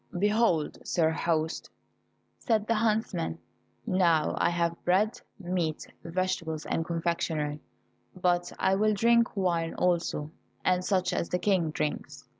"Behold, 0.17 0.79
sir 0.83 1.11
host," 1.11 1.69
said 2.39 2.65
the 2.65 2.73
huntsman, 2.73 3.37
"now 3.85 4.33
I 4.39 4.49
have 4.49 4.83
bread, 4.83 5.21
meat, 5.37 5.85
vegetables 6.03 6.65
and 6.65 6.83
confectionery, 6.83 7.59
but 8.19 8.51
I 8.57 8.73
will 8.73 8.95
drink 8.95 9.37
wine 9.37 9.75
also, 9.75 10.31
and 10.65 10.83
such 10.83 11.13
as 11.13 11.29
the 11.29 11.37
King 11.37 11.69
drinks." 11.69 12.27